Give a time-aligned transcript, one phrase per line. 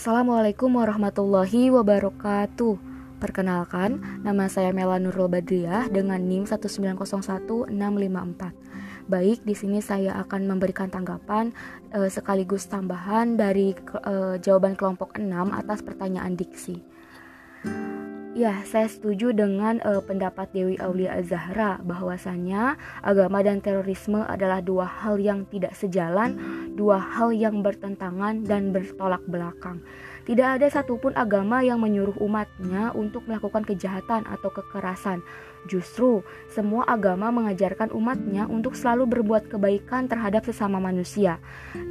[0.00, 2.80] Assalamualaikum warahmatullahi wabarakatuh.
[3.20, 7.68] Perkenalkan, nama saya Mela Nurul Badriah dengan NIM 1901654.
[9.12, 11.52] Baik, di sini saya akan memberikan tanggapan
[11.92, 16.80] e, sekaligus tambahan dari e, jawaban kelompok 6 atas pertanyaan diksi.
[18.40, 24.88] Ya, saya setuju dengan uh, pendapat Dewi Aulia Zahra bahwasanya agama dan terorisme adalah dua
[24.88, 26.40] hal yang tidak sejalan,
[26.72, 29.84] dua hal yang bertentangan dan bertolak belakang.
[30.24, 35.20] Tidak ada satupun agama yang menyuruh umatnya untuk melakukan kejahatan atau kekerasan.
[35.68, 41.36] Justru, semua agama mengajarkan umatnya untuk selalu berbuat kebaikan terhadap sesama manusia.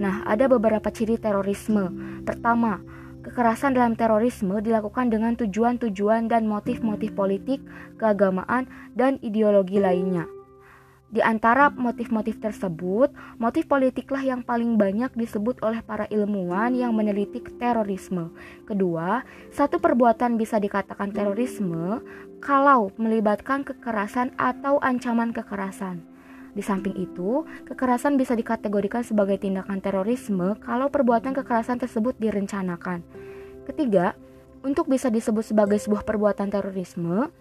[0.01, 1.93] Nah, ada beberapa ciri terorisme.
[2.25, 2.81] Pertama,
[3.29, 7.61] Kekerasan dalam terorisme dilakukan dengan tujuan-tujuan dan motif-motif politik,
[8.01, 8.65] keagamaan,
[8.97, 10.25] dan ideologi lainnya.
[11.13, 17.37] Di antara motif-motif tersebut, motif politiklah yang paling banyak disebut oleh para ilmuwan yang meneliti
[17.61, 18.33] terorisme.
[18.65, 19.21] Kedua,
[19.53, 22.01] satu perbuatan bisa dikatakan terorisme
[22.41, 26.01] kalau melibatkan kekerasan atau ancaman kekerasan.
[26.59, 32.99] Di samping itu, kekerasan bisa dikategorikan sebagai tindakan terorisme kalau perbuatan kekerasan tersebut direncanakan.
[33.63, 34.11] Ketiga,
[34.59, 37.31] untuk bisa disebut sebagai sebuah perbuatan terorisme,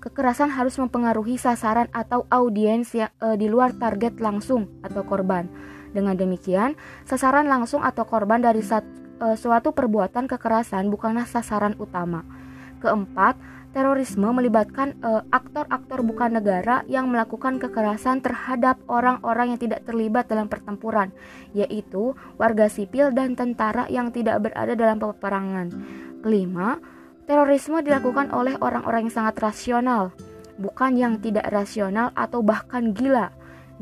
[0.00, 5.44] kekerasan harus mempengaruhi sasaran atau audiens yang e, di luar target langsung atau korban.
[5.92, 6.72] Dengan demikian,
[7.04, 8.88] sasaran langsung atau korban dari sat,
[9.20, 12.24] e, suatu perbuatan kekerasan bukanlah sasaran utama.
[12.80, 13.36] Keempat,
[13.72, 20.44] Terorisme melibatkan eh, aktor-aktor bukan negara yang melakukan kekerasan terhadap orang-orang yang tidak terlibat dalam
[20.44, 21.08] pertempuran,
[21.56, 25.72] yaitu warga sipil dan tentara yang tidak berada dalam peperangan.
[26.20, 26.76] Kelima,
[27.24, 30.12] terorisme dilakukan oleh orang-orang yang sangat rasional,
[30.60, 33.32] bukan yang tidak rasional atau bahkan gila.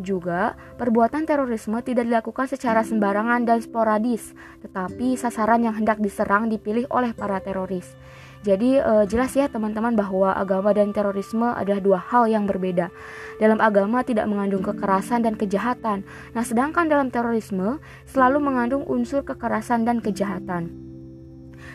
[0.01, 4.33] Juga, perbuatan terorisme tidak dilakukan secara sembarangan dan sporadis,
[4.65, 7.93] tetapi sasaran yang hendak diserang dipilih oleh para teroris.
[8.41, 12.89] Jadi uh, jelas ya teman-teman bahwa agama dan terorisme adalah dua hal yang berbeda.
[13.37, 16.09] Dalam agama tidak mengandung kekerasan dan kejahatan.
[16.33, 17.77] Nah, sedangkan dalam terorisme
[18.09, 20.90] selalu mengandung unsur kekerasan dan kejahatan.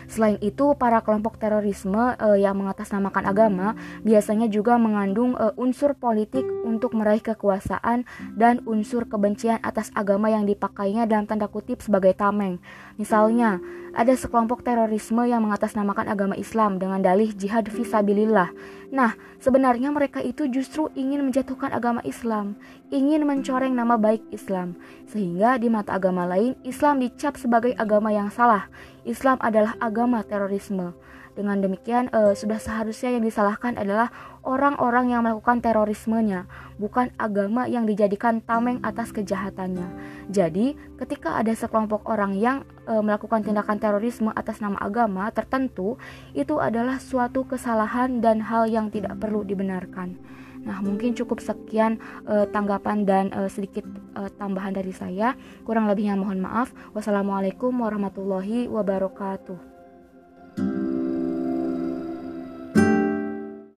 [0.06, 3.68] Selain itu, para kelompok terorisme uh, yang mengatasnamakan agama
[4.06, 10.46] biasanya juga mengandung uh, unsur politik untuk meraih kekuasaan dan unsur kebencian atas agama yang
[10.46, 12.59] dipakainya dalam tanda kutip sebagai tameng.
[12.96, 13.59] Misalnya,
[13.96, 18.52] ada sekelompok terorisme yang mengatasnamakan agama Islam dengan dalih jihad visabilillah.
[18.95, 19.11] Nah,
[19.44, 22.56] sebenarnya mereka itu justru ingin menjatuhkan agama Islam,
[22.95, 24.79] ingin mencoreng nama baik Islam,
[25.11, 28.72] sehingga di mata agama lain Islam dicap sebagai agama yang salah.
[29.03, 30.95] Islam adalah agama terorisme.
[31.35, 34.07] Dengan demikian, uh, sudah seharusnya yang disalahkan adalah
[34.47, 36.47] orang-orang yang melakukan terorismenya,
[36.79, 39.84] bukan agama yang dijadikan tameng atas kejahatannya.
[40.31, 46.00] Jadi, ketika ada sekelompok orang yang uh, melakukan tindakan terorisme atas nama agama tertentu,
[46.31, 50.16] itu adalah suatu kesalahan dan hal yang tidak perlu dibenarkan.
[50.63, 53.84] Nah, mungkin cukup sekian uh, tanggapan dan uh, sedikit
[54.16, 55.35] uh, tambahan dari saya.
[55.67, 56.72] Kurang lebihnya mohon maaf.
[56.96, 59.74] Wassalamualaikum warahmatullahi wabarakatuh.